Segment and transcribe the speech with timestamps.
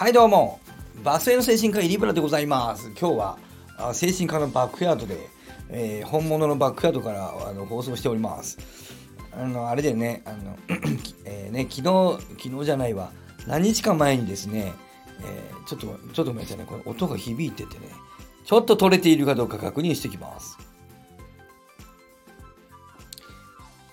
[0.00, 0.60] はいどうも。
[1.04, 2.90] バスへの精神科医リブラでございます。
[2.98, 3.38] 今日は
[3.76, 5.28] あ精神科のバックヤードで、
[5.68, 8.56] えー本物のバックヤードからあの放送しております。
[9.30, 10.56] あのあれだよねあの、
[11.26, 13.12] えね昨日昨日じゃないわ。
[13.46, 14.72] 何日か前にですね、
[15.22, 16.64] えーちょっとちょっとごめんなさいね。
[16.66, 17.84] これ音が響いててね。
[18.46, 20.56] ちょっと取れているかどうか確認してきます。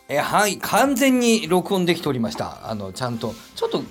[0.08, 0.58] えはい。
[0.60, 2.70] 完全に録音できておりました。
[2.70, 3.84] あのちゃんとちょっと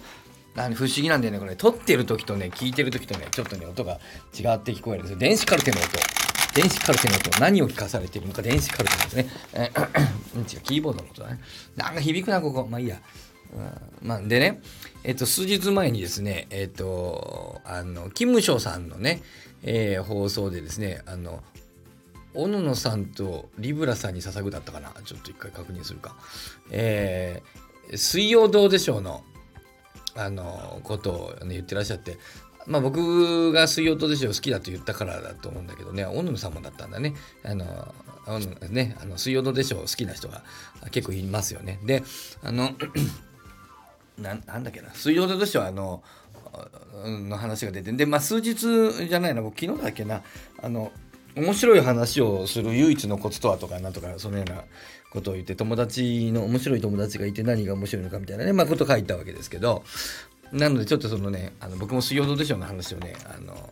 [0.57, 1.57] あの不思議なんだよねこれ。
[1.57, 4.01] 撮ってる時とね聞いてる時とねちょっとね音が
[4.35, 5.19] 違って聞こえるんですよ。
[5.19, 5.89] 電子カルテの音。
[6.55, 7.41] 電子カルテの音。
[7.41, 9.29] 何を聞かされているのか電子カルテですね、
[10.35, 10.47] うん違う。
[10.63, 11.41] キーボードの音だね。
[11.77, 12.67] なんか響くなここ。
[12.71, 13.01] まあいいや。
[13.55, 14.61] うんまあ、でね、
[15.05, 19.23] えっと、数日前にですね、えっと、あの、キムショさんのね、
[19.63, 21.45] えー放送でですね、あの、
[22.35, 24.93] 小野さんとリブラさんに捧ぐだったかな。
[25.05, 26.17] ちょっと一回確認するか。
[26.71, 29.23] えー水曜どうでしょうの、
[30.17, 32.19] あの、ことを、ね、言ってらっしゃって、
[32.67, 37.15] まあ僕が水曜どうでしょう好きだと言ったからだと思うんだけどね、小野さんもだったんだね。
[37.45, 37.95] あの、
[38.27, 40.43] 小野ね、あの水曜どうでしょう好きな人が
[40.91, 41.79] 結構いますよね。
[41.85, 42.03] で、
[42.43, 42.71] あの、
[44.19, 46.03] なんなんだっけな水曜どうでしょあの、
[47.05, 48.57] の話が出てで、まあ、数日
[49.07, 50.23] じゃないな僕昨日だっけな
[50.63, 50.93] あの
[51.37, 54.65] 面白い話をする唯一のコツとはとかなんとかそのような
[55.11, 59.85] ことを言って友達の面白い友達がいて何が面白いのかみたいなねまあこと書いたわけですけど
[60.53, 63.71] なのでちょっとそのねあの僕も水曜どうでしょうの話をねあの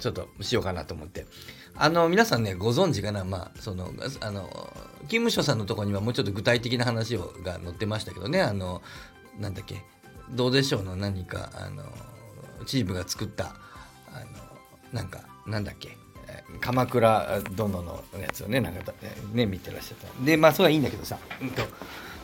[0.00, 1.26] ちょっとしようかなと思って。
[1.78, 3.90] あの、皆さんね、ご存知かなまあ、その、
[4.20, 4.48] あの、
[5.08, 8.82] 勤務所さんのとこにはもうちょっと具体的な話をが載ってましたけどね、あの、
[9.38, 9.82] なんだっけ、
[10.30, 11.84] どうでしょうの何か、あの、
[12.64, 13.56] チームが作った、
[14.12, 14.26] あの、
[14.92, 15.96] なんか、なんだっけ、
[16.60, 18.92] 鎌倉殿のやつをね、なんか、
[19.32, 20.24] ね、見てらっしゃった。
[20.24, 21.62] で、まあ、それはいいんだけどさ、うんと、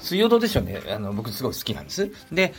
[0.01, 2.11] 水曜どうでしょうね、あの、僕すごい好きなんです。
[2.33, 2.55] で、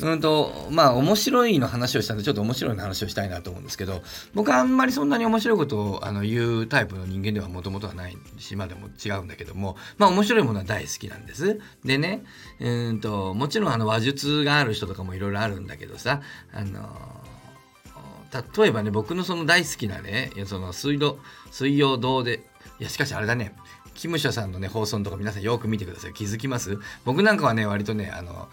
[0.00, 4.02] うんと、まあ、面白いの話をしたんで、ちょっと面白いの話をしたいなと思うんですけど、
[4.34, 11.60] 僕はあんまりそんなに面白いことをあの言うタイプの人間ではもともとはないし、今でも違うんだけども、まあ、面白いものは大好きなんです。
[11.84, 12.24] でね、
[12.60, 16.20] うんと、もちろんあの話術がある人とかもいろいろあるんだけどさ、
[16.52, 16.90] あの、
[18.56, 21.18] 例えばね、僕のその大好きなね、その水道、
[21.50, 22.44] 水曜堂で、
[22.78, 23.54] いや、しかしあれだね、
[23.94, 26.12] キムショさんのね、放送のとか皆さんよく見てください。
[26.12, 26.78] 気づきます？
[27.04, 28.48] 僕なんかはね、割とね、あの、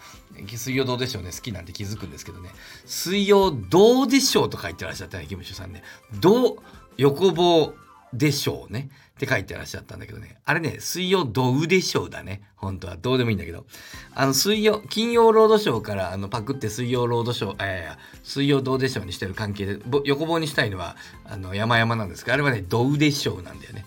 [0.46, 2.50] 水曜どうでしょうね、好きなんて気づくんですけどね、
[2.86, 5.82] 水曜どうでしょうと書いてらっしゃったね、キムショさんね。
[6.14, 6.56] どう、
[6.96, 7.74] 横棒
[8.12, 8.88] でしょうね。
[9.24, 10.36] って書いてらっしゃったんだけどね。
[10.44, 12.42] あれね、水曜どうでしょうだね。
[12.56, 12.96] 本当は。
[12.96, 13.66] どうでもいいんだけど。
[14.14, 23.86] あの、水曜、金曜ロードショーからあのパクって水曜ロードショー、えー、水曜どうでしょうにしてる関係で、横棒にしたいのは、あの、山々なんですけど、あれはね、どうでしょうなんだよね。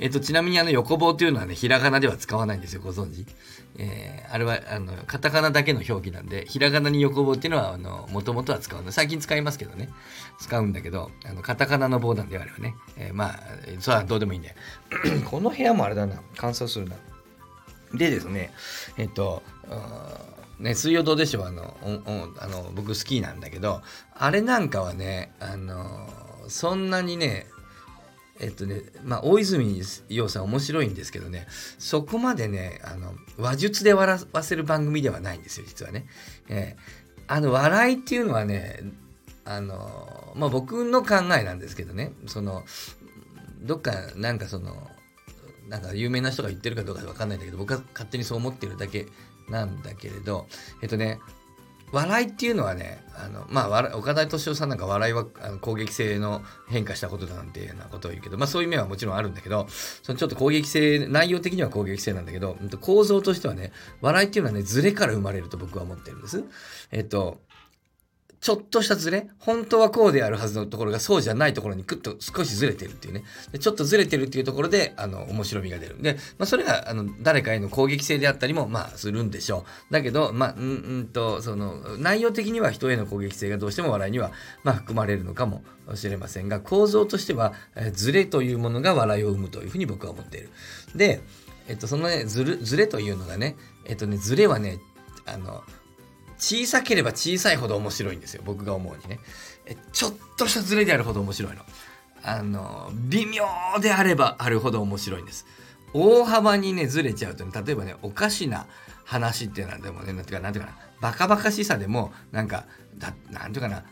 [0.00, 3.26] えっと、ちなみにあの横棒というのはね、ひらがなでは使わないんですよ、ご存知。
[3.78, 8.92] えーあれは、あの、カタカナだけの表記なんで、ひらがなに横棒っていうのは、あの、もともとは使うの。
[8.92, 9.88] 最近使いますけどね。
[10.38, 12.74] 使うんだけど、あの、カタカナの棒なんで、あれはね。
[12.98, 13.40] えーまあ、
[13.80, 14.54] それはどうでもいいんだよ。
[15.24, 16.96] この部屋もあれだな、乾燥するな。
[17.94, 18.52] でですね、
[18.98, 19.42] えっと、
[20.58, 23.80] ね、水曜どうでしょうあのおおあの僕好きなんだけど
[24.12, 26.08] あれなんかはねあの
[26.48, 27.46] そんなにね
[28.40, 31.46] えっとねまあ大泉洋さん面白いんですけどね
[31.78, 36.06] そこまでねあの話術で笑わせる番組ではないんですよ実はね。
[36.48, 38.80] えーあの笑いっていうのはね
[39.44, 42.64] あのまあ僕の考えなんですけどねその
[43.60, 44.88] どっかなんかその
[45.68, 49.06] なんか有名な人が言ってるかどうかわかんないんだけど僕は勝手にそう思ってるだけ
[49.50, 50.46] なんだけれど
[50.80, 51.20] えっとね
[51.92, 59.66] 笑いっていうのはねあのまあ岡田敏夫さんなんか笑いはあの攻撃性の変化したことだなんていうようなことを言うけどまあそういう面はもちろんあるんだけど
[60.02, 66.44] そのちょっと攻撃性内容的には攻撃性なんだけど構造としてはね笑いっていうのはねずれから生まれると僕は思ってるんです。
[66.92, 67.40] えっと
[68.40, 73.24] ちょっとしたズレ本当はこうであるはずのところがそうじゃないところにクッと少しずれてるっていうね。
[73.58, 76.00] ちょっとずれてるっていうところであの面白みが出る。
[76.00, 79.92] で、まあ、それがあの誰かへの攻撃性であったりもまあするんでしょう。
[79.92, 84.30] だけどまあうんうんとその内容的には人への攻撃性がどうしても笑いには
[84.62, 85.62] まあ含まれるのかも
[85.94, 90.50] しれませんが構造としては、えーズレというものが笑いを生むというふうに僕は思っている。
[90.94, 91.20] で、
[91.66, 94.78] えっと、そのねずるずれというのがねえっとねずれはね
[95.26, 95.62] あの
[96.38, 98.42] 小さければ小さいほど面白いんですよ。
[98.44, 99.18] 僕が思うにね。
[99.92, 101.62] ちょっとしたズレであるほど面白いの。
[102.22, 103.44] あの微妙
[103.80, 105.46] であればあるほど面白いんです。
[105.92, 108.66] 大幅にねずれちゃうとね例えばねおかしな
[109.04, 110.78] 話っていうのはでもねなんていうかなんていうかな。
[111.00, 112.66] バカバカしさでもなんか
[112.98, 113.84] だなんていうかな。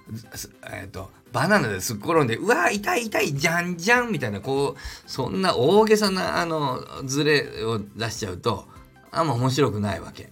[0.72, 8.66] えっ、とバナナですっ転んでうわ痛い痛いじゃんじゃんみたいなこうそんな大げさなあのズレを出しちゃうと
[9.10, 10.30] あんま面白くないわけ。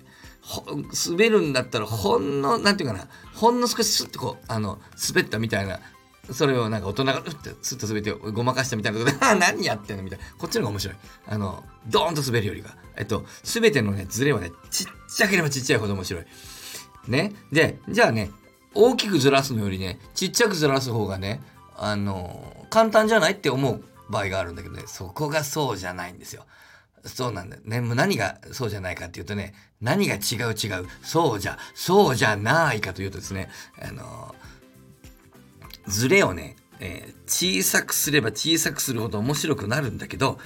[1.09, 5.81] 滑るんだったらほんのなんていうかなほんの少しスッとこうあの滑ったみたいな
[6.31, 10.25] それをなんか大人がうってスッと滑ってごまかしたみたいなことで、 何やってんのみたいな。
[10.39, 10.97] こっちの方が面白い。
[11.27, 12.77] あの、ドーンと滑るよりが。
[12.97, 16.25] えっと、すべてのね、ズレはね、ちっちゃければちっちゃいほど面白い。
[17.09, 17.35] ね。
[17.53, 18.31] で、じゃあね、
[18.75, 21.43] 大きくずらすのよりね、ちっちゃくずらす方がね、
[21.77, 26.47] あの、簡単じゃないって思う場合があるんだけどね、そこがそうじゃないんですよ。
[27.05, 27.81] そうなんだね。
[27.81, 30.19] もう何がそうじゃないかっていうとね、何が違
[30.51, 34.35] う違う、そうじゃ、そうじゃないかというとですね、あの、
[35.87, 40.39] ズレをね、えー、小さくすれば小さくするほど面白くなるんだけど、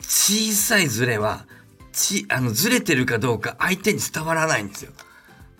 [0.00, 1.46] 小さいズレは、
[1.92, 4.92] ち、あの、ずれてるかどうか相手に伝わらないんですよ。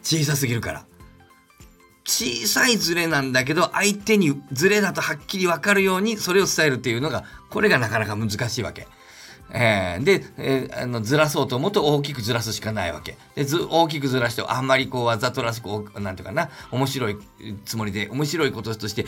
[0.03, 0.87] 小さすぎるから。
[2.05, 8.89] 小さいズレなんだけど、相手にズレだとはっきりわかるようにそれを伝えるっていうのが、これがなかなか難しいわけ。
[9.53, 13.17] えー、で、えー、あのずらそうと思うと大きくずらすしかないわけ。
[13.35, 15.69] でず大きくずらしてあんまりこうわざとらしく
[16.01, 17.17] なんていうかな面白い
[17.65, 19.07] つもりで面白いこととして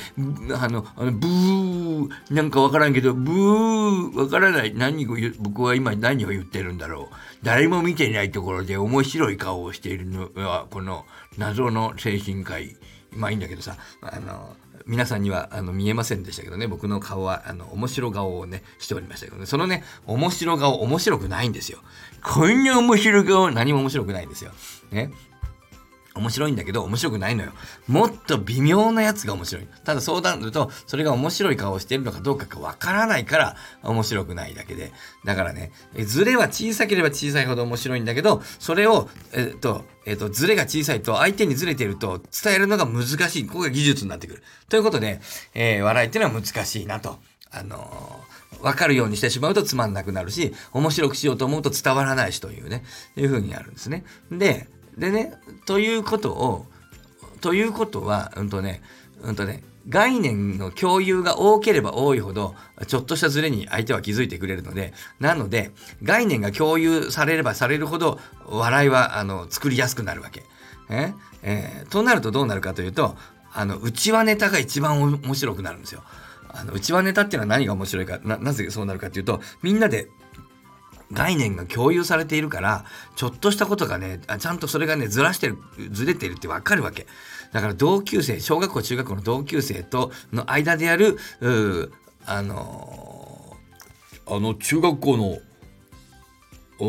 [0.59, 11.05] あのあのブーなんかわからんけどブーわからない何を僕は今何を言ってるんだろう誰も見てないところで面白い顔をしているのはこの
[11.39, 12.77] 謎の精神科医。
[13.15, 14.57] まあいいんだけどさあの
[14.87, 16.67] 皆さんにはあの見えませんでしたけどね。
[16.67, 19.47] 僕の顔はあの面白顔をねしておりましたけどね。
[19.47, 21.79] そのね面白顔面白くないんですよ。
[22.23, 24.53] こんな面白顔何も面白くないんですよ。
[24.91, 25.13] ね。
[26.15, 27.53] 面白いんだけど面白くないのよ。
[27.89, 29.67] もっと微妙なやつが面白い。
[29.85, 34.93] ただ相談すると、それが面白い顔をしてるのかどうかがわからないから面白くないだけで。
[35.25, 35.73] だからね、
[36.05, 43.47] ズレは小さければ小さいほど面白いんだけど、それを、えっと、えっと、ズレが小さいと相手にズレてると伝えるのが難しい。
[43.47, 44.43] ここが技術になってくる。
[44.69, 45.21] ということで、
[45.55, 47.19] えー、笑いっていうのは難しいなと。
[47.51, 52.85] あのー、わかるようにしてしまうとつまんなくなるし、面白くしようと思うと伝わらないしというね、
[53.17, 54.05] いうふうになるんですね。
[54.31, 55.35] で、でね、
[55.67, 56.67] ということを、
[57.41, 58.83] ということは、うんとね、
[59.23, 62.55] うんとね、概念の共有が多ければ多いほど、
[62.87, 65.73] ちょっとしたズレに相手は気づいてくれるので、なので、
[66.03, 70.45] 概念が共有されればされるほど、笑いは、あの、作りやすくなるわけ。
[70.89, 73.17] ええー、となるとどうなるかというと、
[73.53, 76.03] あの、内輪ネタが一番面白くなるんですよ。
[76.49, 80.09] あの、内輪ネタっていうのは何が面白いか、な、なぜそうなるかっていうと、みんなで
[81.13, 82.85] 概念が共有されているから、
[83.17, 85.59] ちょっとしたことがね、ちゃんとそれがね、ずらしてる、
[85.91, 87.07] ずれてるってわかるわけ。
[87.53, 91.19] だから同級生、小学校、中学校の同級生との間でやる、
[92.25, 95.39] あのー、あの中学校の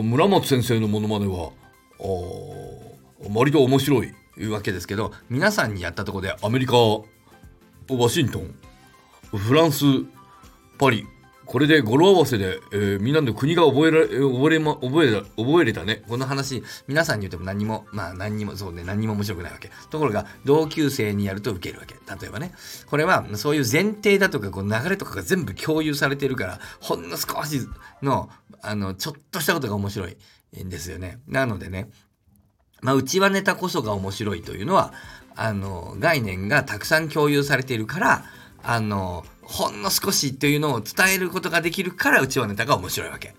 [0.01, 1.51] 村松先生のものまねは、
[3.33, 4.13] 割と面白い
[4.47, 7.03] わけですけど、皆さんにやったところでアメリカ、ワ
[8.09, 8.55] シントン、
[9.37, 9.85] フランス、
[10.79, 11.05] パリ、
[11.45, 16.03] これで語呂合わせで、えー、みんなの国が覚えられ、覚えま、覚えた、覚えれたね。
[16.07, 19.69] この話、皆さんに言っても何も、まあ何にも、そうね、何にも面白くないわけ。
[19.89, 21.95] ところが、同級生にやると受けるわけ。
[21.95, 22.53] 例えばね。
[22.87, 27.67] これは、そういう前提だとか、こう流れとかが全部共有されてるから、ほんの少し
[28.01, 28.29] の、
[28.61, 30.17] あの、ちょっとしたことが面白い
[30.63, 31.19] んですよね。
[31.27, 31.89] なのでね、
[32.81, 34.93] まあ、内輪ネタこそが面白いというのは、
[35.35, 38.25] あの、概念がたくさん共有されているから、
[38.61, 43.35] あの、ほんの少しというのを伝えることができるからうちはネタが面白いわけ。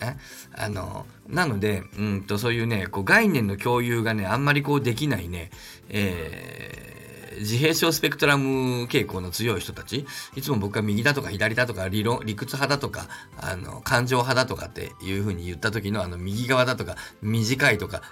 [0.00, 0.16] え？
[0.54, 5.50] あのなのでうんとそういうねこう概念の共有がねあんまりこうできないね、
[5.88, 13.08] えー自閉症スペクトラム傾向の強い人たちいつも僕は右だとか左だとか理論理屈派だとか
[13.40, 18.02] あの感情派だとかっていうふうに言った時のあの右側だとか短いとか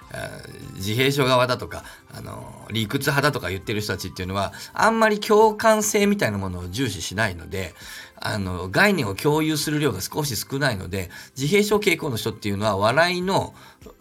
[0.75, 7.73] 自閉症側だとかあの理屈派だとか言ってる人たちっていうのはあんまり共感性みたいなものを重視しないので
[8.15, 13.53] あの概念を共有する量が少し少ないので自閉症傾向の人っていうのは笑いの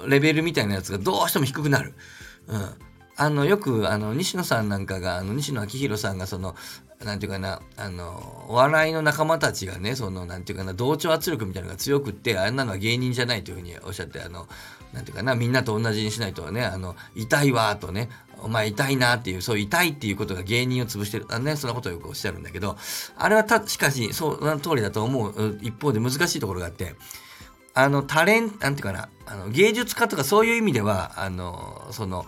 [0.07, 1.95] レベルみたいなやつがどうしても低くなる。
[2.49, 2.90] うん
[3.21, 6.57] あのよくあの西野さんなんかがあの西野昭弘さんがその
[7.05, 14.49] なんていうかなあのお笑いの仲間たちがねそのなんていうかな同調圧力みたいなのが強くってあんなのは芸人じゃないというふうにおっしゃってあの
[14.95, 18.09] なんていうかなみんなと同じにしないとねあの痛いわとね
[18.39, 22.79] お前痛いなっていうそう痛いっていうことが芸人を潰してるあねそんなことをよくおっしゃるんだけど
[23.19, 26.95] あれはたしかしそうの通りだと思う一方で難しいところがあって
[27.75, 32.27] あのタレンなんていうかなあの芸術家とかそういう意味ではあのその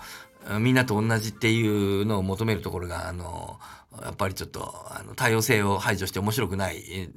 [0.60, 3.58] みんなと同じっていうのを求めるところが、あの、
[4.02, 7.10] やっぱりちょっと、あの、多様性を排除して面白くない、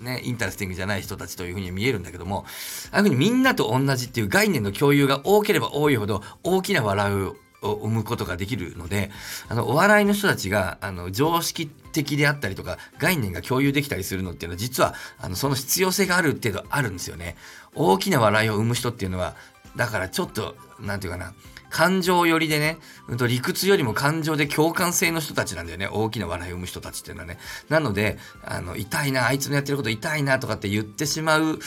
[0.00, 2.44] ね、 interesting じゃない人たちというふうに見えるんだけども、
[2.92, 9.10] ああいうふうにみんなと同じっていう概念の共有が多ければ多いほど、大きな笑いを生むことができるので、
[9.48, 17.36] あの、お笑いの人たちが、あの、常識的であったりとか、概念が共有できたりするのっていうのは、実は、あの、その必要性がある程度あるんですよね。
[17.74, 19.34] 大きな笑いを生む人っていうのは、
[19.76, 21.32] だからちょっと、なんていうかな、
[21.74, 22.78] 感情寄りでね、
[23.08, 25.88] うんと理屈よりも感情で共感性の人たちなんだよね。
[25.88, 27.36] 大きな笑いを生む人たちっていうのはね。
[27.68, 31.58] なので、あの、痛いな、あいつのやってること痛いなとかって言ってしまう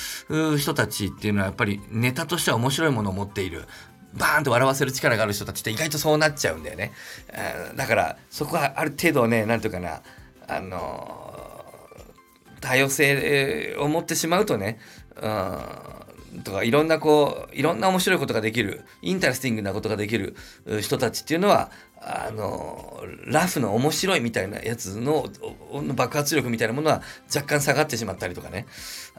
[0.58, 3.66] 人たちっていうのはやっぱりネタとしては面白いものを持っている。
[4.14, 6.94] バーンと笑わせる力がある人たちって意外とそうなっちゃうんだよね。
[7.76, 10.04] だからそこはある程度ね、なんていうかな、
[10.48, 11.52] あの
[12.62, 14.80] 多様性を持ってしまうとね、
[15.22, 15.60] うん
[16.44, 20.36] とかいろんなこういろんな面白いことができる interesting なことができる
[20.82, 25.28] 人たちっていうのはあの laugh の面白いみたいなやつの
[25.96, 27.02] 爆発力みたいなものは
[27.34, 28.66] 若干下がってしまったりとかね。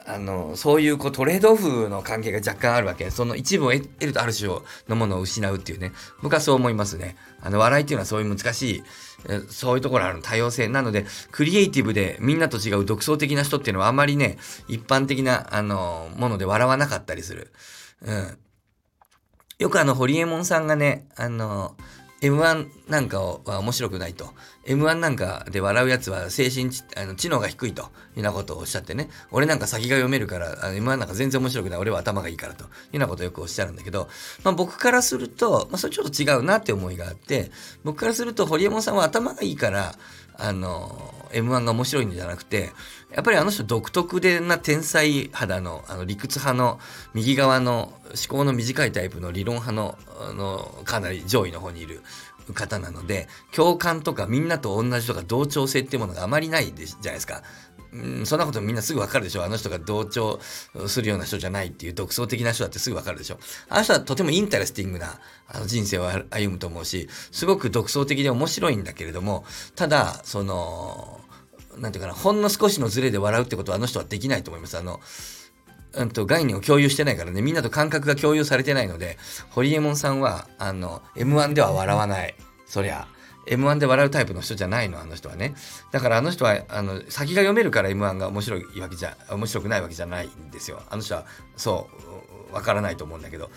[0.06, 3.10] あのそういうこうトレードオフの関係が若干あるわけ。
[3.10, 4.48] その一部を得るとある種
[4.88, 5.92] のものを失うっていうね。
[6.22, 7.16] 僕はそう思いますね。
[7.42, 8.82] あの笑いっていうのはそういう難しい
[9.48, 10.68] そういうところある多様性。
[10.68, 17.52] なのでクリエイティブでみんなと違う独創的な人っていうのはあまりね一般的なあのもので笑わなかったりする、
[18.02, 18.38] うん、
[19.58, 21.76] よくあのホリエモンさんがねあの
[22.20, 24.30] M1 なんかは面白くないと。
[24.66, 29.08] M1 なんかで笑うやつは精神あの知能が低いというようなことをおっしゃってね。
[29.30, 31.78] 俺なんか先が読めるから、M1 なんか全然面白くない。
[31.78, 34.08] 俺は頭がいいからというようなことをよくおっしゃるんだけど、
[34.42, 37.52] まあ僕からすると、まあそれちょっと違うなって思いがあって、
[37.84, 39.94] 僕からすると堀江門さんは頭がいいから、
[40.38, 42.72] あの、M1 が面白いんじゃなくて、
[43.12, 46.78] やっぱりあの人独特でな天才肌のあの理屈派の
[47.14, 52.02] 右側の思考の短いタイプの理論派のあのかなり上位の方にいる
[52.52, 57.42] 方なので共感とかみんなと同じとか同調性っていうものがあまりないでじゃないですか。
[57.92, 60.40] うん、そんなことみんなすぐわかるでしょあの人が同調
[60.86, 65.18] するような人じゃないっていう独創的な人だってすぐわかるでしょあの人はとても interesting な
[65.48, 71.20] あの人生を歩むと思うし、すごく独創的で面白いんだけれども、ただ、その、
[71.78, 74.76] なんていうかな、ほんの少しのズレで笑うってことはあの人はできないと思います。
[74.76, 75.00] あの、
[75.94, 79.16] うんと概念を共有してないからね、みんなと感覚が共有されてないので、
[79.50, 82.34] ホリエモンさんは、あの、M1 では笑わない。
[82.66, 83.08] そりゃ。
[83.48, 85.54] M1 で笑うタイプの人じゃないの、あの人はね。
[85.90, 90.82] だからあの人は、あの、先が読めるから M1 が面白いわけじゃ、面白くないわけじゃないんですよ。
[90.90, 91.24] あの人は、
[91.56, 91.88] そ
[92.50, 93.50] う、わからないと思うんだけど。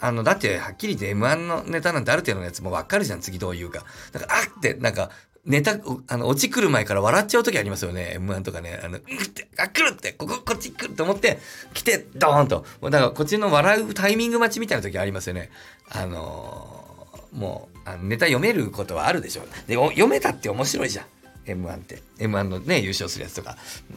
[0.00, 3.84] あの、だって、はっきり言って M1 のネタなんてある程度のやつもわかるじゃん、次どう言うか。
[4.12, 5.10] だから、あって、なんか、
[5.46, 8.16] ネタ、あの、落ち来る前から笑っちゃう時ありますよね。
[8.18, 8.80] M1 とかね。
[8.82, 11.38] あの、うって、あ、来るって、ここ、こっち来ると思って、
[11.74, 12.64] 来て、ドーンと。
[12.82, 15.50] だから、こっちの笑うタイミング待ちみたいな時ありますよね。
[15.90, 16.83] あのー、
[17.34, 19.46] もう、あのネタ読めることはあるでしょう。
[19.68, 21.06] で、読めたって面白いじゃん。
[21.46, 22.02] M1 って。
[22.18, 23.56] M1 のね、優勝するやつとか。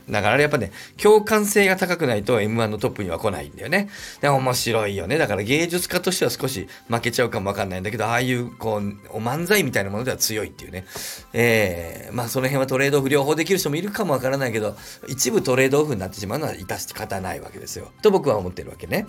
[0.10, 3.90] だからあれやっぱね、共感性が高くないと M1 のトップには来ないんだよね。
[4.22, 5.18] で、面白いよね。
[5.18, 10.86] だから芸術家としては少し負けちゃうかもわかんないんだけど、ああいう、こう、お漫才みたいなものでは強いっていうね。
[11.34, 14.76] えー、まあその辺はトレードオフ両方できる人もいるかもわからないけど、
[15.08, 17.92] 一部トレードオフになってしまうのは致し方ないわけですよ。
[18.02, 19.06] と僕は思ってるわけね。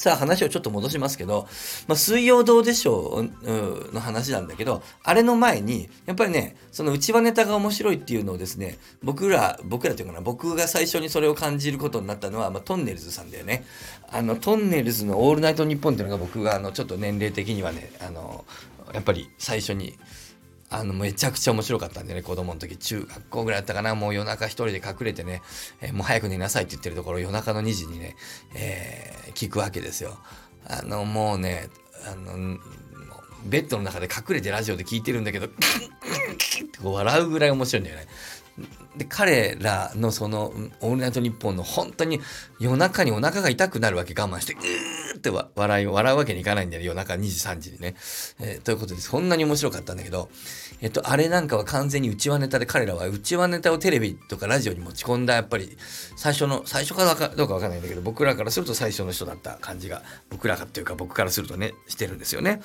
[0.00, 1.46] さあ話をちょっと戻しますけど、
[1.86, 13.66] まあ、水曜どうでしょうの話なんだけど、あれの前に、やっぱりね、その内輪ネタが面白いっていうのをですね、僕ら、僕らというかな、僕が最初にそれを感じることになったのは、まあ、トンネルズさんだよね。
[14.10, 18.46] あの、トンネルズのオールナイトニッポンっていうのが僕が、あの、ちょっと年齢的にはね、あの、
[18.94, 19.98] やっぱり最初に、
[20.70, 25.42] あの、めちゃくちゃ面白かったんでね、子供の時、中学校ぐらいだったかな、もう夜中一人で隠れてね、
[25.80, 28.14] えー、もう早く寝なさいって言ってるところ、夜中の2時にね、
[28.54, 30.16] えー、聞くわけですよ。
[30.66, 31.68] あの、もうね、
[32.06, 32.58] あの、
[33.44, 38.06] ベッドの中で隠れてラジオで聞いてるんだけど、って笑うぐらい面白いんだよね。
[38.96, 42.20] で彼らのその「オールナイトニッポン」の本当に
[42.58, 47.94] 夜中にお腹が痛くなるわけ我慢してうーって笑い笑うわけにいかないんだよね夜中2時3時にね、
[48.40, 50.28] えー、ということでそんなに面白かったんだけど、
[50.80, 55.76] えっと、あれなんかは完全に内輪ネタで彼らは内輪ネタをテレビとかラジオに持ち込んだやっぱり
[56.16, 62.60] 最初の最初からどうかわかんないんだけど僕らからすると最初の人だった感じが僕らかっていうか僕からするとねしてるんですよね。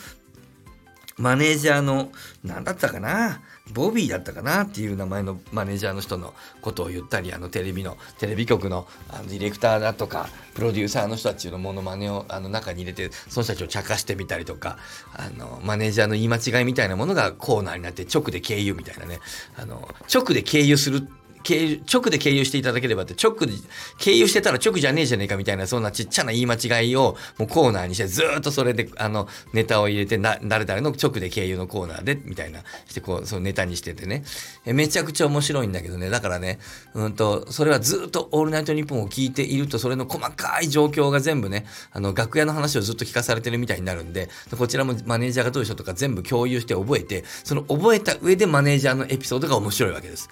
[1.18, 2.12] マネージャーの、
[2.44, 3.42] 何だったかな？
[3.74, 4.64] ボビーだったかな？
[4.64, 14.78] っていう名前のマネージャーの人のことを言ったり、あのテレビの、テレビ局のあのディレクターだとか、プロデューサーの人たちのものまねをあの中に入れて、その人たちを茶化してみたりとか、
[15.14, 19.20] あの、マネージャーの言い間違いみたいなものがコーナーになって直で経由みたいなね、
[19.58, 21.08] あの、直で経由する、
[21.54, 23.54] 直で経由していただければって、直で、
[23.98, 34.24] 経由してたら直じゃねえじゃねえかみたいな、そんなちっちゃな言い間違いを、もうコーナーにして、ずっとそれで、あの、ネタを入れて、な、誰々の直で経由のコーナーで、みたいな、して、こう、そのネタにしててね。
[34.66, 36.60] えめちゃくちゃ面白いんだけどね、だからね、
[36.96, 50.30] うんと、それはずっとオールナイトニッポンを聞いていると、それの細かい状況が全部ね、あの、楽屋の話をずっと聞かされてるみたいになるんで、こちらもマネージャーがどういうとか全部共有して覚えて、その覚えた上でマネージャーのエピソードが面白いわけです。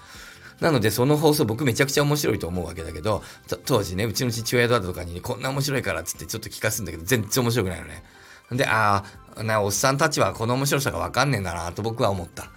[0.63, 3.21] なのでその放送僕めちゃくちゃ面白いと思うわけだけど、
[3.65, 8.01] 当時ね、うちの父親だとかに、こんな面白いからっつってちょっと聞かすんだけど、全然面白くないのね。
[8.49, 9.03] で、あ
[9.35, 12.49] あ、な、おっさんたちはこの面白さがわかんねえんだなと僕は思った。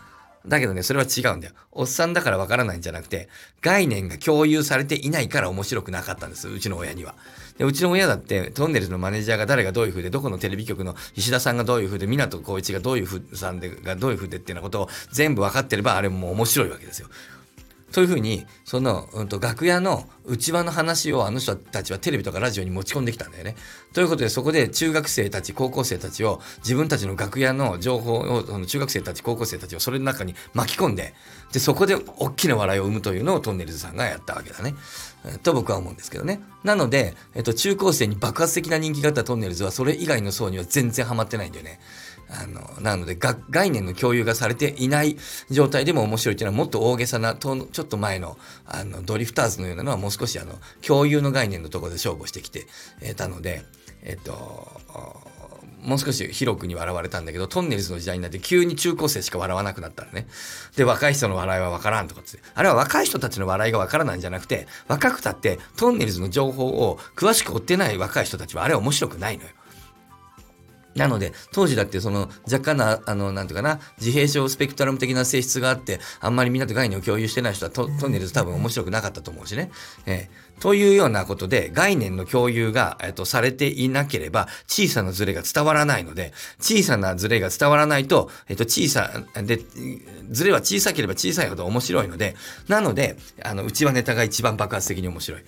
[0.46, 1.54] だけどね、それは違うんだよ。
[1.72, 3.28] おっさんだからわからないんじゃなくて、
[3.60, 7.16] 概念が共有されていないから面白くなかったんです、うちの親には。
[7.58, 17.08] でうちの親だって、トンネルズのマネージャーが誰がどういう風で、どこのテレビ局の石田さんがどういう風で、湊光一がどういう風さんでがどういう風でっていうようなことを全部分かってれば、あれも面白いわけですよ。
[17.93, 23.55] というふうにその、うん、と楽屋の内輪の話をあの人たちはテレビとかラジオに持ち込んできたんだよね。
[23.93, 31.14] ということでそこで中学生たち高校生たちを自分たちの楽屋の情報をその中学生たち高校生たちをそれの中に巻き込んで
[31.52, 34.75] でそこで大きな笑いを生むというのをトンネルズさんがやったわけだね。
[35.43, 36.40] と僕は思うんですけどね。
[36.64, 41.81] なので、えっと、中高生に爆発的な人気があったトンネルズはそれ以外の層には全然ハマってないんだよね。
[42.28, 43.16] あの、なので、
[43.50, 45.16] 概念の共有がされていない
[45.50, 52.66] 状態でも面白いっていうのはもっと大げさな、とちょっと前の、あの、ドリフターズのようなのはもう少しあの、共有の概念のところで勝負してきて
[53.14, 53.64] たので、
[54.02, 54.80] えっと、
[55.87, 60.26] もう少し広くに笑われたんだけど、トンネルズの時代になって急に中高生しか笑わなくなったのね。
[60.76, 62.40] で、若い人の笑いはわからんとかって。
[62.54, 69.50] あれは若い人たちの笑いがわからないんじゃなくて、若くたってトンネルズの情報を詳しく追ってない若い人たちはあれは面白くないのよ。
[70.96, 79.70] なので、当時だってその若干な、あの、なんていうかな、自閉症スペクトラム的な性質があって、あんまりみんなと概念を共有してない人はトトンネルズ多分面白くなかったと思うしね。
[80.06, 89.60] えー、というようなことで、概念の共有が、えっ、ー、と、されていなければ、小さなズレが伝わらないので、小さなズレが伝わらないと、えっ、ー、と、小さ、で、
[90.30, 92.36] ズレは小さければ小さいほど面白いので、
[92.68, 95.42] なので、あの、内輪ネタが一番爆発的に面白い。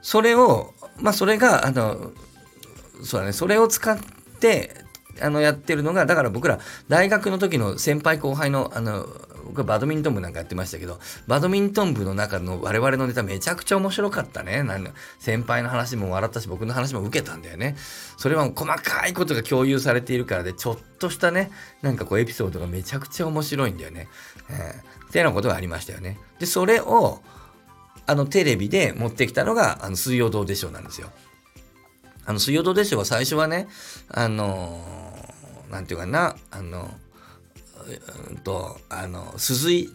[0.00, 2.12] それを、まあ、それが、あの、
[3.02, 4.23] そうだね、それを使って、て
[5.20, 6.58] あのやってるのがだから僕ら
[6.88, 9.06] 大学の時の先輩後輩のあの
[9.44, 14.62] 僕はバドミントン部なんかやってましたけどバドミントン部の中の我々のネタめちゃくちゃ面白かったね。
[14.62, 17.76] なん先輩の話も笑ったし僕の話も受けたんだよね。
[18.16, 21.50] それは細かいことが共有されているからでちょっとしたね
[21.82, 24.08] なんかこうエピソードがめちゃくちゃ面白いんだよね、
[24.48, 26.18] えー、っていうようなことがありましたよね。
[26.38, 27.20] でそれを
[28.06, 31.10] あのテレビで持ってきたのがあの水曜どうでしょうなんですよ。
[32.26, 33.68] あの、水曜どうでしょうは最初はね、
[34.08, 36.90] あのー、なんていうかな、あの、
[38.30, 39.90] うんと、あの、鈴井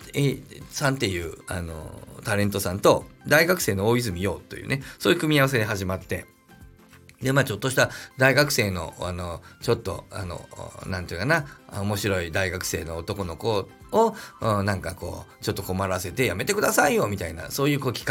[0.69, 1.89] さんっていう、あの、
[2.23, 6.25] タレントさんと、大学生の大泉洋というね、そういう組み合わせで始まって、
[7.21, 10.41] で、まあちょっとした大学生の、あの、ちょっと、あの、
[10.87, 11.45] なんていうかな、
[11.81, 14.15] 面白い大学生の男の子を、
[14.63, 18.05] なんかこう、ちょっと困らせてやめてくださいよ、みたいな、そういうこう企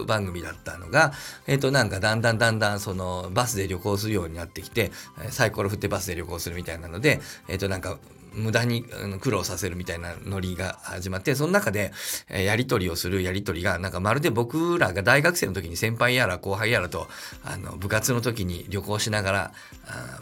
[0.00, 1.12] 画番組だったのが、
[1.46, 4.90] えっ、ー、と、なんかだんだんだんだん、その、バスで旅行するようになってきて、
[5.30, 7.98] サイコロ振ってバスで旅行するみたいなので、えっ、ー、と、なんか、
[8.34, 8.84] 無駄に
[9.20, 11.92] 苦労させるみたいなノリが始まって、その中で、
[12.28, 17.08] えやりとりをするやりとりが、なんかまるで僕らが大学生の時に先輩やら後輩やらと、
[17.44, 19.52] あの、部活の時に旅行しながら、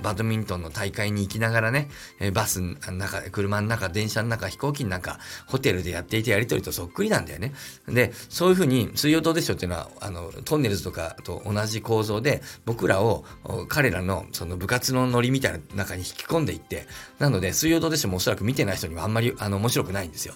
[0.00, 1.88] バドミントンの大会に行きながらね、
[2.20, 7.52] えバスの中、車の中、電車の中、飛行機の中、ホテルでやっていたやりとりとそっくりなんだよね。
[7.88, 13.24] で、そういうふうに、水曜どうでしょうっていうのは、あの、トンネルズとかと同じ構造で、僕らを
[13.68, 16.86] 彼らのその部活のノリみたいな中に引き込んでいって、
[17.18, 20.34] なので、水曜どうでしょもおそらく見てない人にはあんまりあの面白くないんですよ。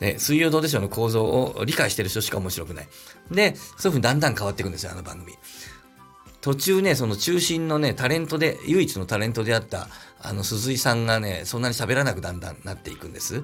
[0.00, 2.88] で、水曜どうでしょうの構造を理解してる人しか面白くない。
[3.30, 5.32] で、そういうふうにだんだん変わっていくんですよ、あの番組。
[6.40, 9.88] 途中ね、その中心のね、タレントで、唯一のタレントであった、
[10.20, 13.42] あの、鈴井さんがね、そんなに喋らなくだんだんなっていくんです。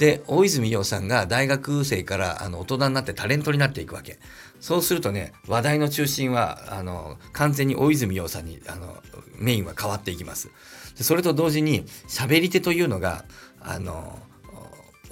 [0.00, 4.18] で、大泉洋さんが大学生からあの大人になってタレントになっていくわけ。
[4.58, 9.00] そうするとね、話題の中心は、あの、完全に大泉洋さんに、あの、
[9.36, 10.50] メインは変わっていきます。
[10.94, 13.24] それと同時に喋り手というのが
[13.60, 14.18] あの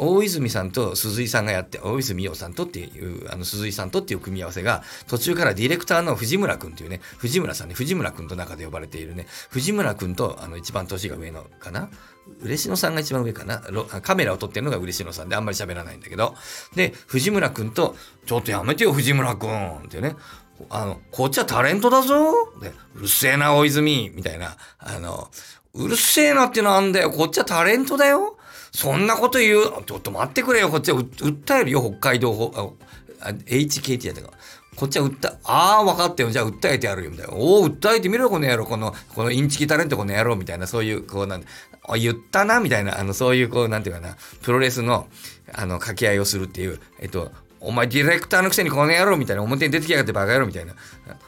[0.02, 11.90] 大泉さんと鈴井さんがやって、大泉洋さんとっていう、あの、鈴井さんとっていう組み合わせが、途中からディレクターの藤村くんっていうね、藤村さんね、藤村くんと中で呼ばれているね、藤村くんと、あの、一番年が上のかな
[12.40, 13.60] 嬉野さんが一番上かな
[14.02, 16.34] カメラを撮ってるのが嬉野さんであんまり喋らないんだけど、
[16.74, 20.16] で、藤村くんと、ちょっとやめてよ、藤村くんってね、
[20.70, 25.30] あの、こっちはタレントだぞで、うるせえな、大泉みたいな、あの、
[25.74, 27.10] うるせえなってなんだよ。
[27.10, 28.36] こっちはタレントだよ。
[28.72, 29.62] そんなこと言う。
[29.86, 30.68] ちょっと待ってくれよ。
[30.68, 31.82] こっちは訴えるよ。
[31.82, 32.76] 北海道
[33.20, 34.30] HKT やったか。
[34.76, 36.30] こっちは訴え、ああ、分かったよ。
[36.30, 37.10] じゃあ訴えてやるよ。
[37.10, 37.34] みたいな。
[37.34, 38.64] おお、訴えてみろ、この野郎。
[38.64, 40.36] この、このインチキタレント、この野郎。
[40.36, 41.44] みたいな、そういう、こうなん
[41.86, 45.08] あ、言ったな、みたいな、あの、そういう、こう、なんていうかな、プロレスの、
[45.52, 50.74] あの、掛け合いをするっていう、えっと、お前ディレクターのくせにこの野郎みたいな、表に出てきやがってバカ野郎みたいな。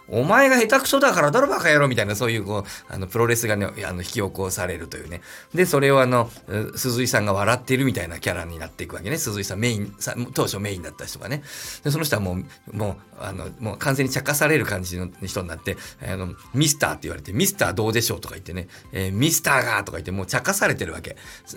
[0.09, 5.21] お前が下手くそだからだろバカ野郎みたいな、そういうこう、あの、プロレスがね、あの、引き起こされるというね。
[5.55, 6.31] で、それをあの、
[6.75, 9.19] 鈴井さんが笑ってるみたいなキャラになっていくわけね。
[9.19, 9.95] 鈴井さんメイン、
[10.35, 11.43] 当初メインだった人がね。
[11.85, 21.17] で、その人はもう、もう、あの、もう完全に茶化される感じの人になって、あの、ミスターって言われて、ミスターどうでしょうとか言ってね、えー、ミスターがとか言ってもう茶化されてるわけ。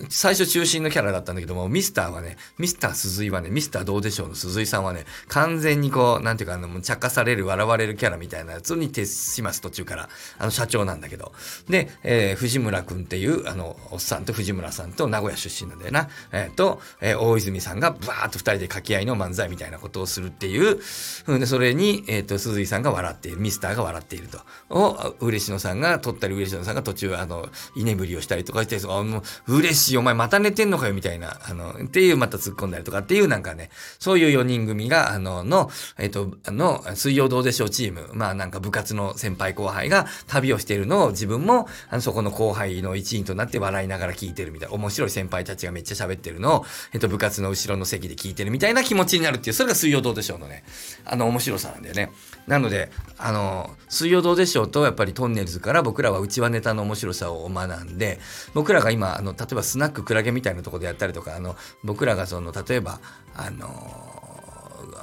[0.09, 10.09] 最初中心のキャラだったんだけども、ミスターはね、ミスター鈴井はね、ミスターどうでしょうの鈴井さんはね、完全にこう、なんていうか、あの、茶化される、笑われるキャラみたいなやつに徹します、途中から。
[10.37, 11.31] あの、社長なんだけど。
[11.69, 16.09] で、えー、藤村くんっていう、あの、おっさんと藤村さんと名古屋出身なんだよな。
[16.31, 20.79] えー、と、えー、大泉さんがバーッと二人で掛け合いの漫才みたいなことをするっていう、
[21.27, 24.39] うで、それに、えっ、ー、と、鈴井さんが笑っている、ミスターが笑っていると。
[24.69, 50.63] を、嬉野さんが、撮ったり嬉野さんが途中、あの、居眠りをしたりとかして、あの、嬉しい、お前また寝てんのかよ、みたいな、あの、っていう、また突っ込んだりとかっていう、なんかね、そういう4人組が、あの、の、えっ、と、あの、水曜どうでしょうチーム、まあなんか部活の先輩後輩が旅をしているのを自分も、あの、そこの後輩の一員となって笑いながら聞いてるみたいな、面白い先輩たちがめっちゃ喋ってるのを、えっ、と、部活の後ろの席で聞いてるみたいな気持ちになるっていう、それが水曜どうでしょうのね、
[51.05, 52.11] あの、面白さなんだよね。
[52.47, 58.19] なので、あの、水曜どうでしょうと、やっぱりトンネルズから僕らはうちわネタの面白さを学んで、
[58.53, 62.99] 僕らが今、あの、例えばスナッククラゲみたいなとこでやったりとか、あの、僕らがその、例えば、
[63.35, 64.24] あの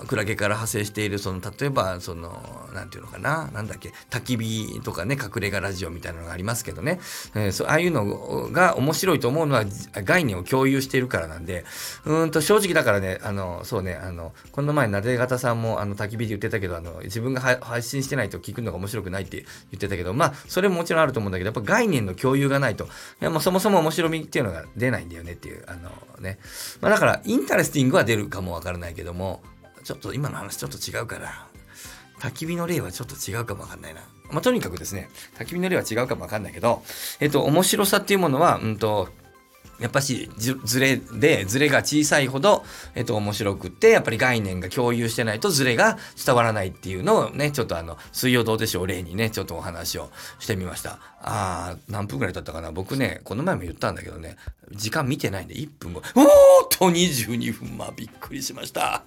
[0.07, 2.31] クラゲから派生しているその例えばその
[2.75, 7.01] 何て言うのかななんだっけ焚き火とかね隠れ家ラジオみたいなのがありますけどね、
[7.35, 11.65] えー、そうああいうのが面白いと思うのは概念を共有しているからなんで
[12.05, 22.85] うんと正直だからねあのそうねあのこの前なで方さんもあの焚き火で言ってたけどあの自分が配信してないと聞くのが面白くないって言ってたけどまあそれももちろんあると思うんだけどやっぱ概念の共有がないと。
[22.85, 22.88] い
[23.21, 26.38] やもうそもそも面白みっていうのが出ないんだよねっていうあのね、
[26.81, 29.43] まあ、だから interesting は出るかもわからないけども
[29.83, 31.47] ちょっと今の話ちょっと違うから、
[32.18, 34.03] 焚き火の例はちょっと違うかもわかんないな。
[34.31, 36.83] まあ、とにかくですね、焚き火の例は違うかもわかんないけど、
[37.21, 39.09] えっと、面白さっていうものは、うんと、
[39.83, 42.64] やっぱしずれでずれが小さいほど、
[42.95, 50.99] えっと、面白くってやっぱり概念が共有してないとずれが伝わらないっていうのをねちょっとあの水曜どうでしょう例にねちょっとお話をしてみました。
[51.21, 52.73] あー何分ぐらい経ったかな？
[52.73, 54.37] 僕ねこの前も言ったんだけどね
[54.71, 56.01] 時間見てないんで1分後。
[56.01, 56.25] おー
[56.64, 57.77] っと22分。
[57.77, 59.03] まびっくりしました。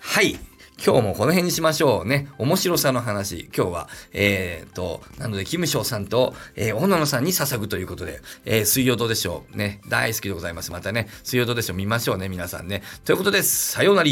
[0.00, 0.38] はい。
[0.84, 2.28] 今日もこの辺にしましょうね。
[2.38, 3.50] 面白さの話。
[3.54, 9.56] 今日は、えー、っと、なので、キムショウさんと、えー、女のさんに捧ぐということで、えー、水曜どうでしょう。
[9.56, 10.72] ね、大好きでございます。
[10.72, 12.82] またね、水曜どうでしょう見ましょうね、皆さんね。
[13.04, 13.72] ということです。
[13.72, 14.10] さようなら。